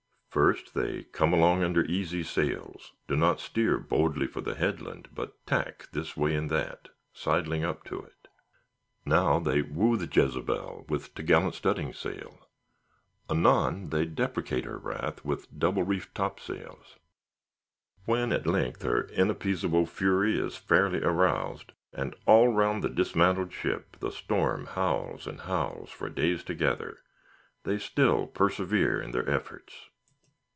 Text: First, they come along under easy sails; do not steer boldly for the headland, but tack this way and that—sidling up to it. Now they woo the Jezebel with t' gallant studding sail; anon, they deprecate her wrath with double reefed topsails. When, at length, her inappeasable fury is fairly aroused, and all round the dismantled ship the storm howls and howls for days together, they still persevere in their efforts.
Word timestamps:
First, 0.41 0.75
they 0.75 1.03
come 1.03 1.33
along 1.33 1.61
under 1.61 1.83
easy 1.83 2.23
sails; 2.23 2.93
do 3.05 3.17
not 3.17 3.41
steer 3.41 3.77
boldly 3.77 4.27
for 4.27 4.39
the 4.39 4.55
headland, 4.55 5.09
but 5.13 5.45
tack 5.45 5.89
this 5.91 6.15
way 6.15 6.35
and 6.37 6.49
that—sidling 6.49 7.65
up 7.65 7.83
to 7.83 7.99
it. 8.01 8.29
Now 9.03 9.39
they 9.41 9.61
woo 9.61 9.97
the 9.97 10.05
Jezebel 10.07 10.85
with 10.87 11.13
t' 11.15 11.23
gallant 11.23 11.55
studding 11.55 11.91
sail; 11.91 12.47
anon, 13.29 13.89
they 13.89 14.05
deprecate 14.05 14.63
her 14.63 14.77
wrath 14.77 15.25
with 15.25 15.59
double 15.59 15.83
reefed 15.83 16.15
topsails. 16.15 16.95
When, 18.05 18.31
at 18.31 18.47
length, 18.47 18.83
her 18.83 19.09
inappeasable 19.09 19.85
fury 19.85 20.39
is 20.39 20.55
fairly 20.55 21.01
aroused, 21.03 21.73
and 21.91 22.15
all 22.25 22.47
round 22.47 22.85
the 22.85 22.89
dismantled 22.89 23.51
ship 23.51 23.97
the 23.99 24.11
storm 24.13 24.67
howls 24.67 25.27
and 25.27 25.41
howls 25.41 25.89
for 25.89 26.07
days 26.09 26.41
together, 26.41 26.99
they 27.63 27.77
still 27.77 28.27
persevere 28.27 28.97
in 29.01 29.11
their 29.11 29.29
efforts. 29.29 29.89